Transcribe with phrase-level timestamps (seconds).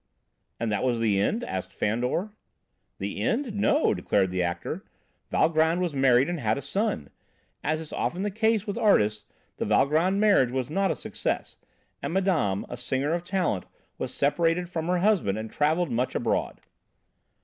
[0.59, 2.31] "And that was the end?" asked Fandor.
[2.97, 4.83] "The end, no!" declared the actor.
[5.29, 7.11] "Valgrand was married and had a son.
[7.63, 9.25] As is often the case with artists,
[9.57, 11.57] the Valgrand marriage was not a success,
[12.01, 13.65] and madame, a singer of talent,
[13.99, 16.61] was separated from her husband, and travelled much abroad.